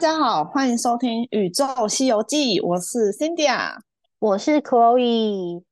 [0.00, 3.76] 家好，欢迎收听《宇宙西游记》，我是 Cindy 啊，
[4.18, 5.62] 我是 Chloe。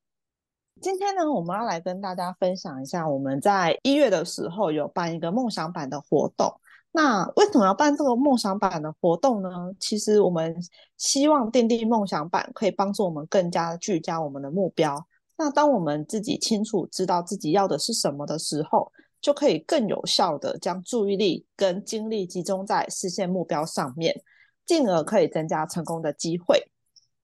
[0.79, 6.53] 今天呢，我们要来跟大家分享一下，我们在一月的时候有办一个梦想版的活动。
[6.91, 9.49] 那为什么要办这个梦想版的活动呢？
[9.79, 10.55] 其实我们
[10.95, 15.07] 希望奠定梦想版可以帮助我们更加聚焦我们的目标。
[15.39, 18.91] 那当我们自己清楚知道自己要的是什么的时候，
[19.21, 24.21] 就可以更有效的将注意力跟精力集中在实现目标上面，
[24.65, 26.71] 进而可以增加成功的机会。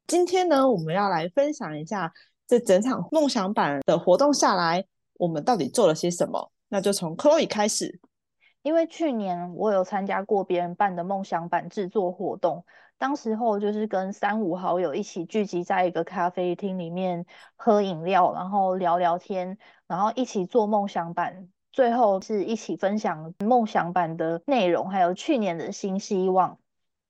[0.08, 2.14] 今天呢，我们要来分享一下
[2.48, 4.86] 这整场梦想版的活动下来，
[5.18, 6.52] 我们到底做了些什么？
[6.68, 8.00] 那就从 Chloe 开始。
[8.62, 12.66] 因为去年我有参加过别人办的梦想版制作活动，
[12.98, 17.26] 当时候就是跟三五好友一起聚集在一个咖啡厅里面
[17.56, 21.48] 喝饮料，然后聊聊天，然后一起做梦想版。
[21.76, 26.58] 最后是一起分享梦想版的内容，还有去年的新希望。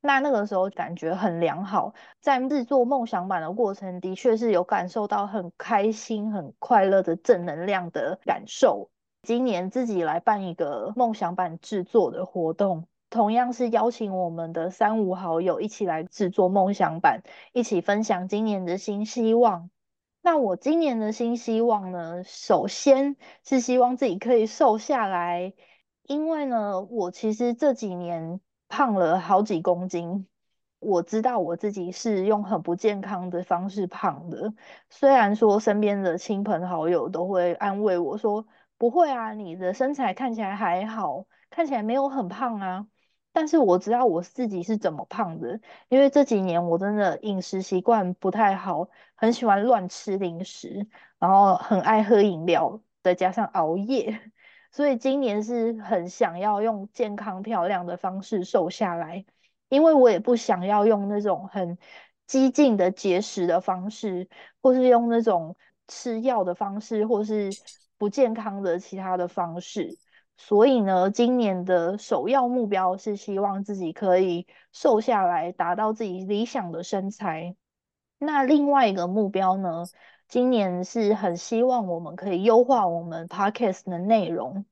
[0.02, 8.90] 那那个时候感觉很良好，在制作梦想版的过程，的确是有感受到很开心、很快乐的正能量的感受。
[9.22, 17.22] 今年自己来办一个梦想版制作的活动，同样是邀请我们的三五好友一起来制作梦想版，
[17.53, 19.70] 一起分享今年的新希望。
[20.26, 25.54] 那我今年的新希望呢，首先是希望自己可以瘦下来，
[26.02, 30.28] 因为呢，我其实这几年胖了好几公斤，
[30.80, 34.52] 我知道我自己是用很不健康的方式胖的。
[34.90, 38.48] 虽然说身边的亲朋好友都会安慰我说，
[38.80, 42.88] 不会啊，你的身材看起来还好，看起来没有很胖啊。
[43.36, 50.88] 但是我知道我自己是怎么胖的，因为这几年我真的饮食习惯不太好，很喜欢乱吃零食，
[51.19, 54.31] 然后很爱喝饮料，再加上熬夜，
[54.72, 59.25] 所以今年是很想要用健康漂亮的方式瘦下来，
[59.67, 61.78] 因为我也不想要用那种很
[62.25, 64.29] 激进的节食的方式，
[64.62, 65.57] 或是用那种
[65.90, 67.50] 吃药的方式，或是
[67.97, 69.97] 不健康的其他的方式。
[70.38, 77.56] 所以呢，今年的首要目标是希望自己可以瘦下来，达到自己理想的身材。
[78.18, 79.85] 那另外一个目标呢，
[80.28, 84.66] 今年是很希望我们可以优化我们 podcast 的内容，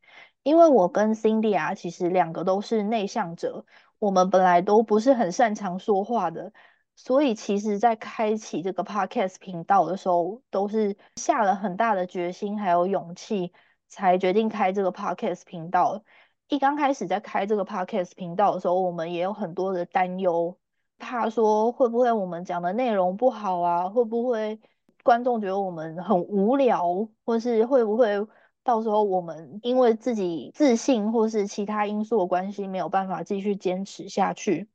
[0.43, 3.65] 因为我跟 Cindy 啊，其实两个都是内向者，
[3.99, 6.51] 我们本来都不是很擅长说话的，
[6.95, 13.53] 所以其实在开启这个 podcast 频道的时候，都是下了很大的决心还有勇气。
[13.93, 16.01] 才决定开这个 podcast 频道。
[16.49, 20.57] 一刚开始在开这个 podcast 频道的时候，我们也有很多的担忧，
[20.97, 23.87] 怕说会不会我们讲的内容不好啊？
[23.89, 24.59] 会不会
[25.03, 27.07] 观众觉得我们很无聊？
[27.23, 28.27] 或是会不会
[28.63, 34.67] 到时候我们因为自己自信或是其他因素的关系，没有办法继续坚持下去？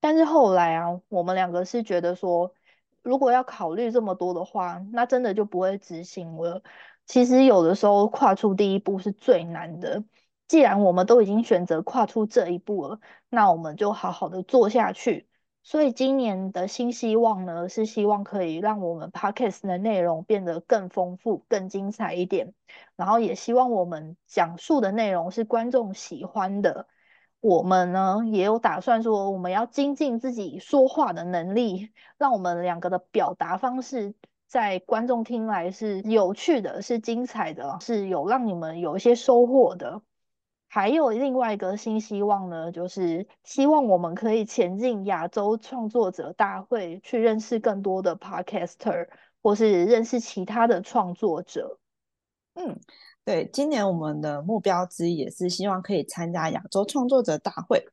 [0.00, 2.52] 但是后来啊，我们两个是觉得说，
[3.02, 6.62] 如果要考虑这么多的话，那真的就不会执行了。
[7.06, 10.04] 其实有的时候跨出第一步是最难的。
[10.48, 15.28] 既然我们都已经选择跨出这一步了，那我们就好好的做下去。
[15.62, 22.54] 所以今年的新希望呢，是希望可以让我们 podcast 的内容变得更丰富、更精彩一点。
[22.94, 26.86] 然后也希望我们讲述的内容是观众喜欢的。
[27.40, 34.14] 我们呢也有打算说，我们要精进自己说话的能力，让我们两个的表达方式。
[34.46, 40.02] 在观众听来是有趣的，是精彩的，是有让你们有一些收获的。
[40.68, 49.08] 还有另外一个新希望呢，就是希望我们可以前进亚洲创作者大会，去认识更多的 podcaster，
[49.42, 51.78] 或是认识其他的创作者。
[52.54, 52.78] 嗯，
[53.24, 57.86] 对，今年我们的目标之一也是希望可以参加亚洲创作者大会。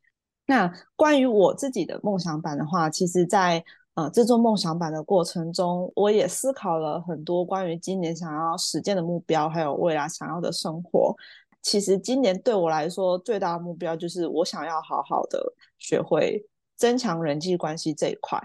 [0.45, 3.63] 那关于我自己的梦想版的话，其实，在
[3.95, 11.15] 呃，制作梦想版的过程中，我也思考了很多关于今年想要实践的目标，还有未来想要的生活。
[11.61, 15.39] 其实今年对我来说最大的目标就是我想要好好的
[15.77, 16.43] 学会
[16.75, 18.41] 增强人际关系这一块。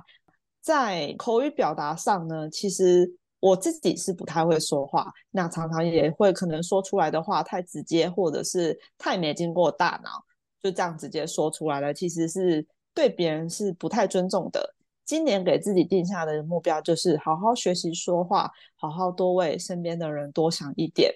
[0.60, 10.10] 在口语表达上呢，其实我自己是不太会说话，那常常也会可能说出来的话太直接，或者是太没经过大脑，
[10.62, 14.74] 就这样直接说出来了，其实是对别人是不太尊重的。
[15.08, 21.10] 今年给自己定下的目标就是好好学习说话，好好多为身边的人多想一点。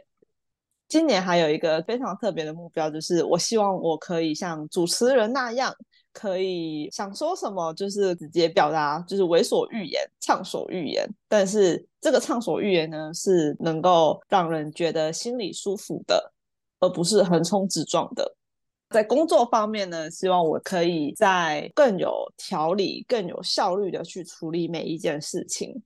[0.88, 5.74] 今年还有一个非常特别的目标，就是我希望我可以像主持人那样，
[6.10, 11.06] 可以想说什么就是直接表达，就是为所欲言、畅所欲言。
[11.28, 16.32] 但是这个畅所欲言呢，是能够让人觉得心里舒服的，
[16.80, 18.34] 而不是横冲直撞的。
[18.92, 25.82] 在工作方面呢，希望我可以在更有条理、更有效率的去处理每一件事情。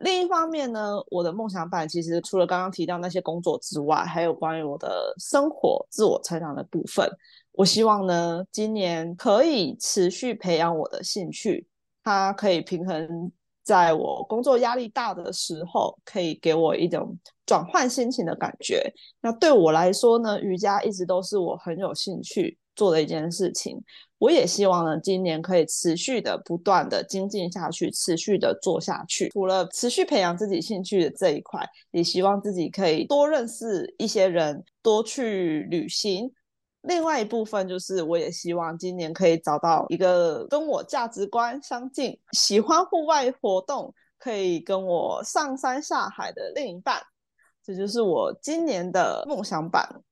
[0.00, 7.08] 另一方面呢，我的梦想版其实除了刚刚提到那些工作之外，还有关于我的生活、自我成长的部分。
[7.52, 11.66] 我希望呢，今年可以持续培养我的兴趣，
[12.02, 13.30] 它可以平衡
[13.62, 17.16] 在我工作压力大的时候，可以给我一种
[17.46, 18.92] 转换心情的感觉。
[19.20, 23.80] 那对我来说呢，瑜伽一直都是我很有兴趣做的一件事情。
[24.18, 29.28] 我也希望呢，今年可以持续的、不断的精进下去，持续的做下去。
[29.30, 31.60] 除了持续培养自己兴趣的这一块，
[31.90, 36.32] 也希望自己可以多认识一些人，多去旅行。
[36.82, 47.00] 另外一部分就是，我也希望今年可以找到一个跟我价值观相近、喜欢户外活动、可以跟我上山下海的另一半。
[47.64, 50.02] 这就是我今年的梦想版。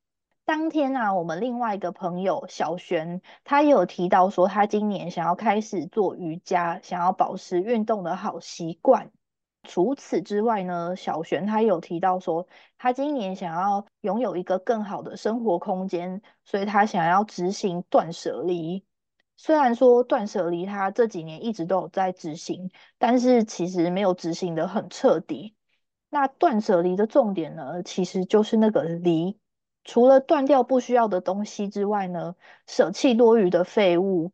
[0.44, 9.10] 当天啊，我们另外一个朋友小璇，他也有提到说，他今年想要开始做瑜伽，想要保持运动的好习惯。
[9.62, 12.48] 除此之外呢，小璇他有提到说，
[12.78, 18.84] 他今年想要拥有一个更好的生活空间，所以他想要执行断舍离。
[19.36, 25.54] 虽然说断舍离他这几年一直都有在执行，但是其实没有执行的很彻底。
[26.08, 29.38] 那断舍离的重点呢，其实就是那个离。
[29.84, 32.34] 除了断掉不需要的东西之外呢，
[32.66, 34.32] 舍弃多余的废物。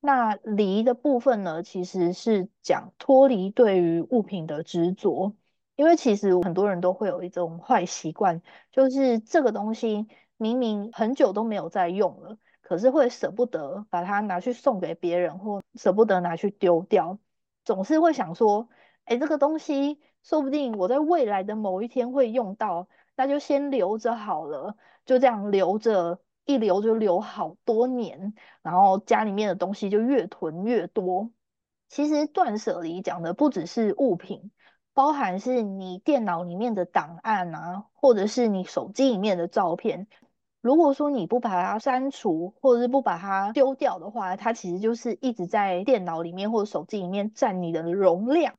[0.00, 5.34] 那离的部分呢，其实是讲脱离对于物品的执着。
[5.76, 8.42] 因为其实很多人都会有一种坏习惯，
[8.72, 17.18] 就是这个东西明明很久都没有在用了，可是会舍不得把它拿去送给别人，或舍不得拿去丢掉，
[17.64, 18.68] 总是会想说，
[19.04, 22.88] 哎，这个东西说不定我在未来的某一天会用到。
[23.14, 31.30] 那就先留着好了，就这样留着，一留就留好多年，然后家里面的东西就越囤越多。
[31.90, 34.50] 其实断舍离讲的不只是物品，
[34.94, 40.06] 包含是你电脑里面的档案啊，或者是你手机里面的照片。
[40.62, 48.54] 如果说你不把它删除，或者是不把它丢掉的话，它其实就是一直在电脑里面或者手机里面占你的容量。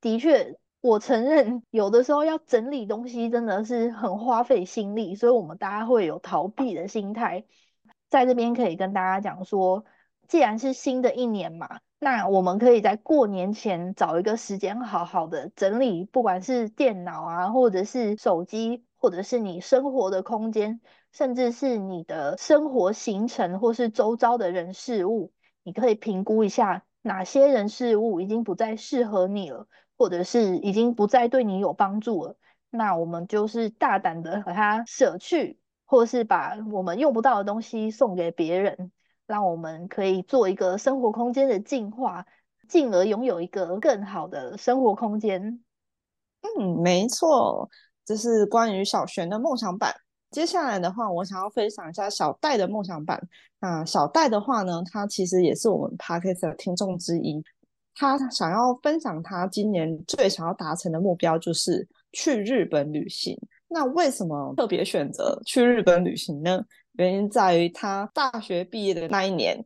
[0.00, 0.58] 的确。
[0.82, 7.44] 我承认，有的时候要整理东西真的是很花费心力，所以我们大家会有逃避的心态。
[8.08, 9.84] 在这边可以跟大家讲说，
[10.26, 20.80] 既然是新的一年嘛，那我们可以在过年前找一个时间，好好的整理，不管是电脑啊，或者是手机，或者是你生活的空间，
[21.12, 25.30] 甚至是你的生活行程，或是周遭的人事物，
[25.62, 29.68] 你可以评估一下哪些人事物已经不再适合你了。
[30.00, 32.34] 或者是已经不再对你有帮助了，
[32.70, 38.90] 那我们就是大胆的把它舍去，或是把我们用不到的东西送给别人，
[39.26, 42.24] 让我们可以做一个生活空间的进化，
[42.66, 45.62] 进而拥有一个更好的生活空间。
[46.40, 47.68] 嗯，没错，
[48.02, 49.94] 这是关于小璇的梦想版。
[50.30, 53.20] 接下来的话，我想要分享一下小戴的梦想版。
[53.60, 57.44] 那小戴的话呢，他其实也是我们 podcast 的听众之一。
[58.00, 63.38] 他想要分享他今年最想要达成的目标，就是去日本旅行。
[63.68, 66.64] 那为什么特别选择去日本旅行呢？
[66.92, 69.62] 原因在于他大学毕业的那一年，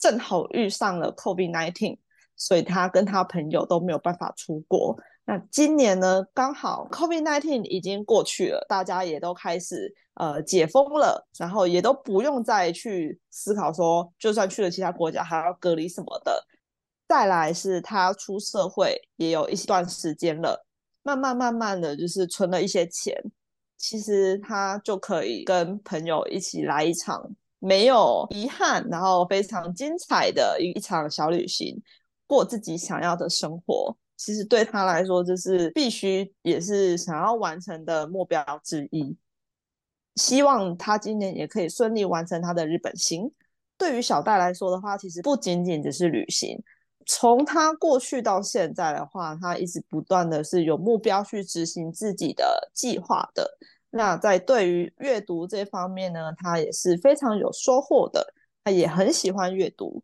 [0.00, 1.96] 正好遇上了 COVID-19，
[2.36, 4.98] 所以他跟他朋友都没有办法出国。
[5.24, 16.44] 那今年呢，刚好 COVID-19 已经过去了，大家也都开始呃解封了，然后也都不用再去思考说，就算去了其他国家还要隔离什么的。
[17.08, 20.66] 再来是他出社会也有一段时间了，
[21.02, 23.14] 慢慢慢慢的就是存了一些钱，
[23.76, 31.80] 其实他就可以跟朋友一起来一场没有遗憾，然后非常精彩的一一场小旅行，
[32.26, 33.96] 过自己想要的生活。
[34.16, 39.16] 其实对他来说，这是必须也是想要完成的目标之一。
[40.16, 43.30] 希望他今年也可以顺利完成他的日本行。
[43.76, 46.58] 对于小戴来说的话，其实不仅仅只是旅行。
[47.06, 53.48] 从他过去到现在的话，他一直不断的是有目标去执行自己的计划的。
[53.90, 58.34] 那在对于阅读这方面呢，他也是非常有收获的。
[58.64, 60.02] 他也很喜欢阅读。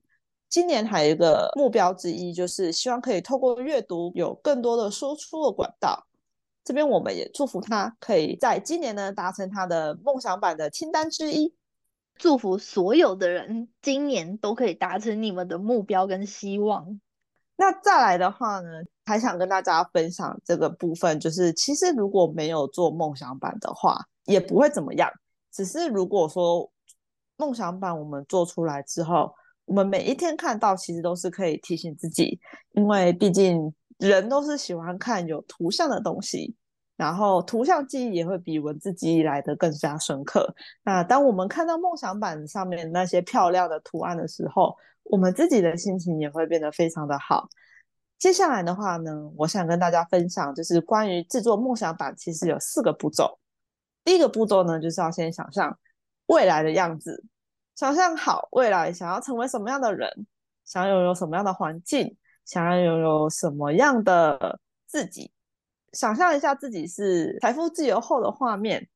[0.49, 6.07] 今年还有一个目标之一，就是希望可以透过阅读有更多的输出的管道。
[6.63, 11.53] 这边我们也祝福他可以在今年呢达成他的梦想版的清单之一。
[12.17, 17.01] 祝福所有的人今年都可以达成你们的目标跟希望。
[17.57, 18.69] 那再来的话呢，
[19.05, 25.11] 还想跟大家分享这个部分，就是其实如果没有做梦想版的话，也不会怎么样。
[25.53, 26.71] 只是如果说
[27.37, 29.33] 梦想版我们做出来之后，
[29.65, 32.41] 我们每一天看到，其实都是可以提醒自己，
[32.73, 36.57] 因为毕竟人都是喜欢看有图像的东西。
[36.97, 40.55] 然后图像记忆也会比文字记忆来的更加深刻。
[40.83, 47.49] 那当我们看到梦想版上面那些漂亮的图案的时候，我们自己的心情也会变得非常的好。
[48.19, 53.39] 接下来的话呢，我想跟大家分享，就是关于制作梦想版，其实有四个步骤。
[54.05, 55.77] 第一个步骤呢，就是要先想象
[56.27, 57.25] 未来的样子，
[57.75, 60.09] 想象好未来想要成为什么样的人，
[60.65, 65.33] 想要拥有什么样的环境，想要拥有什么样的自己。
[65.93, 68.89] 想象一下自己是财富自由后的画面，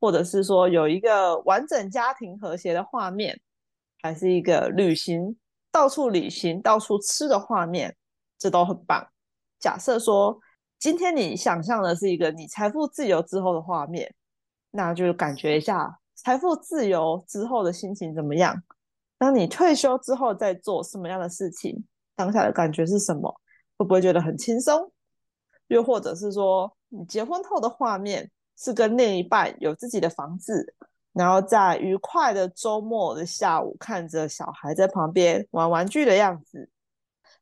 [0.00, 3.40] 或者是说有一个完整家庭和谐的画面，
[4.02, 5.36] 还是一个旅行
[5.70, 7.94] 到处旅行到处吃的画面，
[8.38, 9.06] 这都很棒。
[9.58, 10.40] 假设说
[10.78, 14.12] 今天你想象的是一个你财富自由之后的画面，
[14.70, 18.60] 那就感觉一下财富自由之后的心情怎么样？
[19.18, 21.84] 当你退休之后在做什么样的事情，
[22.16, 23.30] 当下的感觉是什么？
[23.76, 24.90] 会不会觉得很轻松？
[25.70, 30.74] 又或者是说，你结婚后的画面是跟另一半有自己的房子，
[31.12, 36.68] 然后在愉快的周末的下午，看着小孩在旁边玩玩具的样子。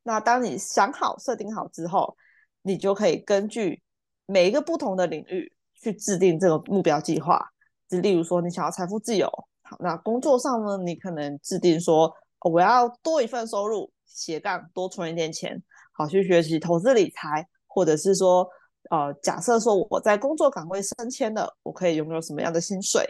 [0.02, 2.14] 那当你想好、设定好之后，
[2.60, 3.82] 你就可以根据
[4.26, 7.42] 每一个不同的领域去制定这个目标计划。
[7.88, 9.26] 就例如说，你想要财富自由，
[9.62, 17.48] 好，那工作上呢，你可能制定说，我要多一份收入，斜杠多存一点钱，好去学习投资理财。
[17.78, 18.44] 或者是说，
[18.90, 23.08] 呃，假设说我在工作岗位升迁了，我可以拥有什么样的薪水？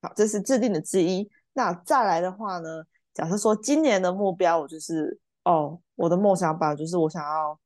[0.00, 1.28] 好，这是制定的之一。
[1.52, 7.58] 那再来的话呢，假设说今年的目标，我就是哦，我的梦想版就是我想要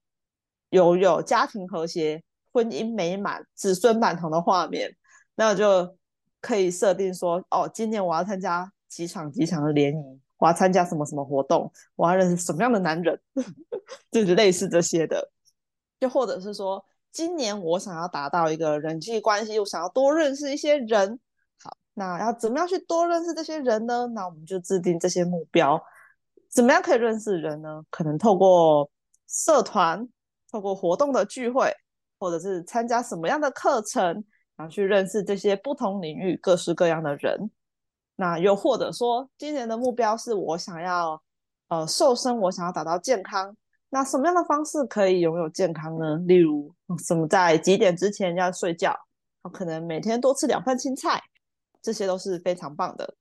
[0.71, 4.97] 拥有家庭和谐、婚姻美满、子孙满堂的画面，
[5.35, 5.95] 那就
[6.41, 13.21] 可以设定说，哦，今年我要参加几场几场的联谊，我要参加什么什么活动，我要认识什么样的男人，
[14.11, 15.31] 就是类似这些的。
[16.01, 21.19] 又或者是说，今年我想要达到一个人际关系，我想要多认识一些人。
[21.63, 24.07] 好，那要怎么样去多认识这些人呢？
[24.15, 25.83] 那我们就制定这些目标。
[26.51, 27.83] 怎么样可以认识人呢？
[27.91, 28.89] 可能透过
[29.29, 30.09] 社团，
[30.51, 31.75] 透过活动的聚会，
[32.19, 34.25] 或者是参加什么样的课程，
[34.57, 37.51] 然后去认识这些不同领域各式各样的人。
[38.17, 41.21] 那又或者说，今年的目标是我想要
[41.69, 43.57] 呃瘦身，我想要达到健康。
[43.91, 46.17] 那什么样的方式可以拥有健康呢？
[46.27, 46.75] 例如，
[47.07, 48.95] 什么在几点之前要睡觉？
[49.53, 51.23] 可能每天多吃两份青菜，
[51.81, 53.15] 这些都是非常棒的。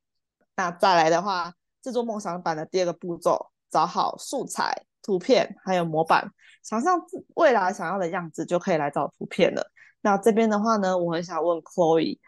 [0.58, 6.30] 那再来的话，制作梦想版的第二个步骤，找好素材、图片还有模板，
[6.64, 7.00] 想象
[7.36, 9.72] 未来想要的样子，就可以来找图片了。
[10.02, 12.20] 那这边的话呢，我很想问 Chloe，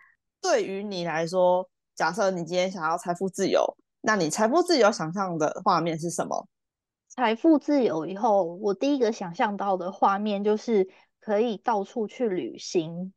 [0.42, 6.48] 对于你来说，假设你今天想要财富自由，那你财富自由想象的画面是什么？
[7.10, 10.88] 财富自由以后，我第一个想象到的画面就是
[11.20, 13.14] 可以到处去旅行。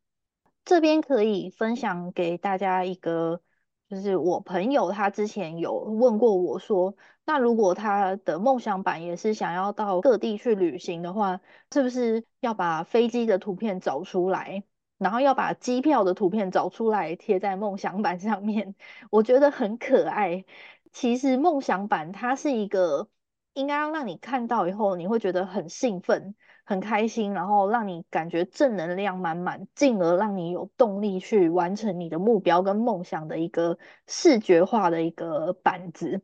[0.65, 3.41] 这边可以分享给大家一个，
[3.87, 11.39] 就是我朋友他之前有问过我说，那如果他的梦想版也是想要到各地去旅行的话，
[11.71, 14.63] 是不是要把飞机的图片找出来，
[14.97, 18.75] 然后要把机票的图片找出来贴在梦想版上面？
[19.11, 20.45] 我觉得很可爱。
[20.91, 23.07] 其实梦想版它是一个。
[23.53, 26.33] 应该要让你看到以后，你会觉得很兴奋、
[26.65, 36.23] 很开心，然后让你感觉正能量满满，进而让你有动力去完成你的目标跟梦想的一个视觉化的一个板子。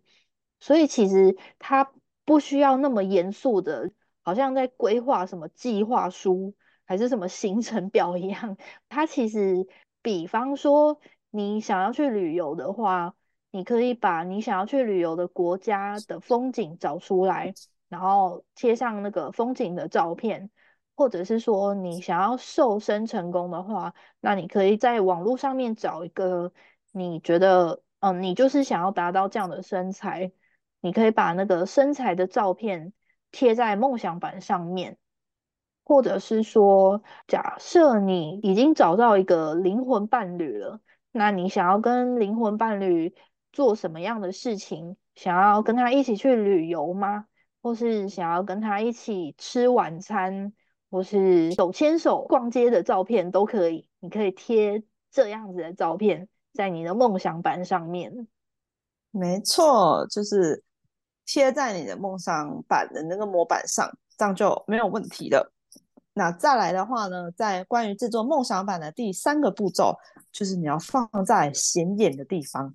[0.60, 1.92] 所以其实它
[2.26, 3.92] 不需要那么严肃的，
[4.24, 8.58] 好像在规划什么计划书还是什么行程表一样。
[8.90, 9.68] 它其实，
[10.02, 13.14] 比方说你想要去旅游的话。
[13.52, 17.52] 你可以把你想要去旅游的国家的风景找出来，
[17.88, 20.52] 然后贴上那个风景的照片，
[20.96, 26.54] 或者是说你想要瘦身成功的话，那你可以在网络上面找一个
[26.92, 30.32] 你觉得，嗯，你就是想要达到这样的身材，
[30.80, 32.94] 你可以把那个身材的照片
[33.32, 35.00] 贴在梦想板上面，
[35.84, 43.16] 或者是说，假设你已经找到一个灵魂伴侣了，那你想要跟灵魂伴侣。
[43.52, 44.96] 做什么样的事情？
[45.16, 47.26] 想要跟他一起去旅游吗？
[47.62, 50.54] 或是想要跟他一起吃晚餐，
[50.90, 53.90] 或是手牵手逛街的照片都可以。
[54.00, 58.28] 你可以贴这样子的照片在你的梦想板上面。
[59.12, 60.64] 没错，就是
[61.26, 65.52] 贴在你的梦想板的那个模板上，这样就没有问题了。
[66.14, 69.98] 那再来的话呢，在关于制作梦想板的第三个步骤，
[70.32, 72.74] 就是你要放在显眼的地方。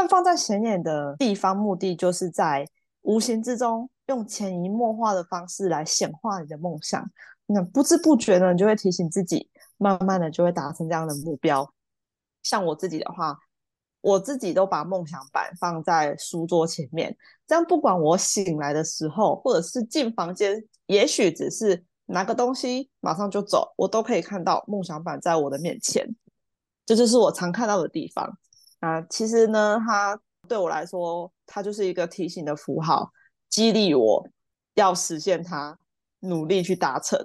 [0.00, 2.66] 那放在显眼的地方，目的就是在
[3.02, 7.04] 无形之中用潜移默化的方式来显化你的梦想。
[7.44, 11.70] 那不知不觉呢，你就会提醒自己，慢慢的就会达成这样的目标。
[12.42, 13.36] 像我自己的话，
[14.00, 17.14] 我自己都把梦想板放在书桌前面，
[17.46, 26.08] 这样不管我醒来的时候，或者是进房间，也许只是拿个东西马上就走，我都可以看到梦想板在我的面前。
[26.86, 28.38] 这就是我常看到的地方
[28.80, 29.00] 啊。
[29.02, 33.10] 其实呢，它对我来说，它就是一个提醒的符号，
[33.48, 34.26] 激励我
[34.74, 35.78] 要实现它，
[36.20, 37.18] 努力去达成。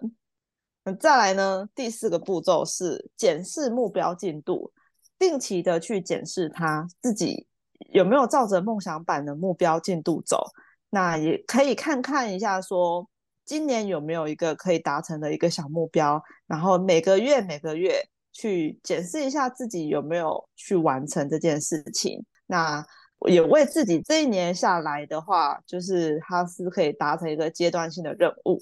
[0.84, 4.72] 那再来呢，第四个步骤是检视目标进度，
[5.18, 7.48] 定期的去检视他自己
[7.92, 10.44] 有没有照着梦想版的目标进度走。
[10.92, 13.10] 那也可以看看一下，说
[13.44, 18.08] 今年有没有一个可以达成的一个小目标，然后每个月每个月。
[18.38, 22.86] 去检视一下自己有没有去完成这件事情，那
[23.30, 28.62] 也为自己这一年下来的话，就是它是可以达成一个阶段性的任务。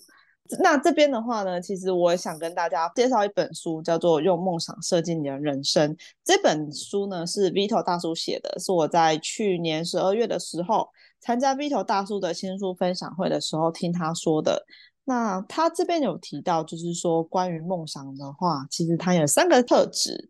[0.61, 5.91] 那这边的话呢，其实我想跟大家介绍一本书，叫做《用梦想设计你的人生》。
[6.23, 10.87] 这本书呢是 Vito 大叔写的，是我在去年十二月的时候
[11.19, 14.63] 参加 Vito 大叔的新书分享会的时候听他说的。
[15.05, 20.29] 那他这边有提到，就是说关于梦想的话，其实它有三个特质。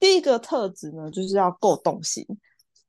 [0.00, 2.26] 第一个特质呢，就是要够动心。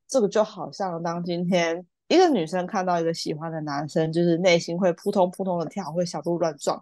[0.07, 6.81] 这个就好像当今天一个女生看到一个喜欢的男生，就是内心会扑通扑通的跳，会小鹿乱撞。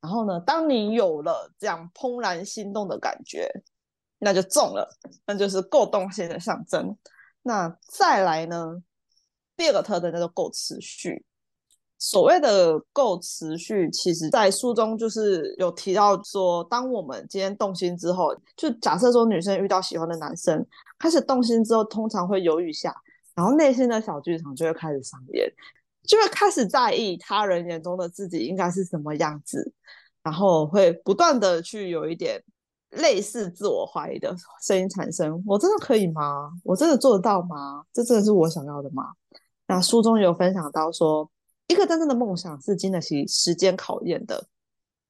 [0.00, 3.46] 然后呢，当你有了这样怦然心动的感觉，
[4.18, 4.88] 那就中了，
[5.26, 6.96] 那就是够动心的象征。
[7.42, 8.82] 那再来呢，
[9.56, 11.24] 第二个特征叫做够持续。
[12.04, 20.66] 所谓的够持续，其实在书中就是有提到说，当我们今天动心之后，就假设说女生遇到喜欢的男生，
[20.98, 22.92] 开始动心之后，通常会犹豫下，
[23.36, 25.48] 然后内心的小剧场就会开始上演，
[26.02, 29.72] 就会开始在意他人眼中的自己应该是什么样子，
[30.24, 32.42] 然后会不断的去有一点
[32.90, 36.50] 类似自我怀疑的声音产生：我真的可以吗？
[36.64, 37.84] 我真的做得到吗？
[37.92, 39.04] 这真的是我想要的吗？
[39.68, 41.30] 那书中有分享到说。
[41.68, 44.46] 一个真正的梦想是经得起时间考验的。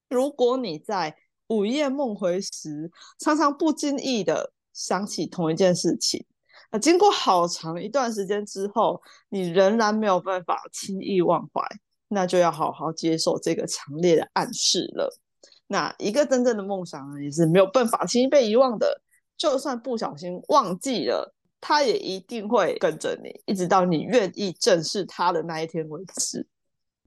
[0.09, 1.17] 如果你在
[1.49, 6.25] 午夜梦回时，常常不经意的想起同一件事情，
[6.71, 11.63] 那经过好长一段时间之后，你仍然没有办法轻易忘怀，
[12.09, 15.19] 那就要好好接受这个强烈的暗示了。
[15.67, 19.03] 那一个真正的梦想呢，也是没有办法轻易被遗忘的。
[19.37, 21.35] 就算不小心忘记了。
[21.63, 26.45] 他也一定会跟着你，一直到你愿意正视他的那一天为止。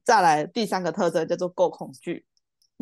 [0.02, 2.26] 再来第三个特征叫做够恐惧。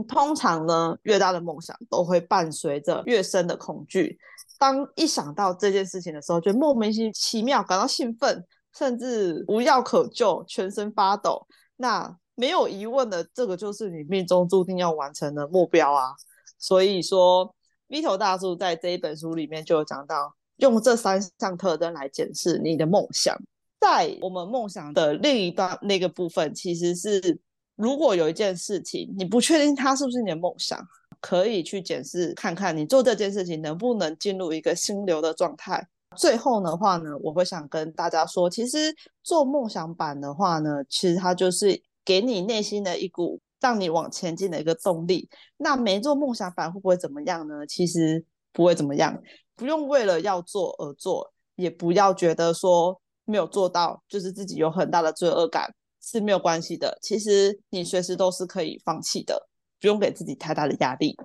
[0.08, 4.20] 通常呢，越大的梦想都会伴随着越深的恐惧。
[4.60, 8.46] 当一想到这件事情的时候，就莫名其妙感到兴奋，
[8.78, 11.48] 甚至无药可救，全身发抖。
[11.78, 16.14] 那没有疑问的，这个就是你命中注定要完成的目标啊。
[16.60, 17.56] 所以说
[17.90, 20.36] ，Vito 大叔在这一本书里面就有讲到。
[20.58, 23.36] 用这三项特征来检视你的梦想，
[23.82, 27.40] 在我们梦想的另一端那个部分，其实是
[27.76, 30.80] 如果有一件事情你不确定它是不是你的梦想，
[31.20, 35.88] 可以去检视看看你做这件事情能不能进入一个心流的状态。
[36.16, 45.28] 最后的话呢，我会想跟大家说，其实做梦想版的话呢，其实它就是给你内心的一股让你往前进的一个动力。
[45.58, 47.66] 那没做梦想版会不会怎么样呢？
[47.66, 49.22] 其实不会怎么样。
[49.56, 56.98] 不用为了要做而做，也不要觉得说没有做到就是自己有很大的罪恶感是没有关系的。
[57.02, 59.48] 其实你随时都是可以放弃的，
[59.80, 61.16] 不用给自己太大的压力。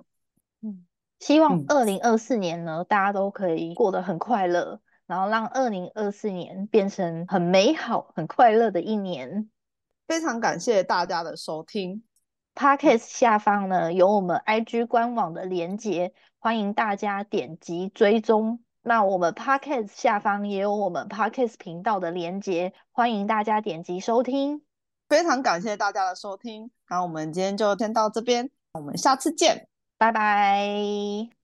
[0.61, 0.85] 嗯，
[1.19, 9.49] 希望二零二四年呢，大家都可以过得很快乐，然后让二零二四年变成很美好、很快乐的一年。
[10.07, 12.03] 非常感谢大家的收听。
[12.59, 18.59] Podcast 下方呢有我们 IG 官网的连接，欢迎大家点击追踪。
[18.81, 24.61] 那我们 Podcast 下方也有我们 Podcast 频道的连接，欢迎大家点击收听。
[25.07, 31.38] 非常感谢大家的收听，那我们今天就先到这边，我们下次见，拜拜。